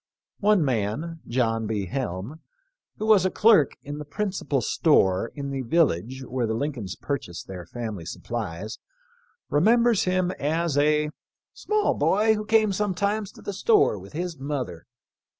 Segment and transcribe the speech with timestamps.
[0.39, 6.47] One man, * who was a clerk in the principal store in the village where
[6.47, 8.79] the Lincolns purchased their family supplies,
[9.51, 11.11] remembers him as a"
[11.53, 14.87] small boy who came sometimes to the store with his mother.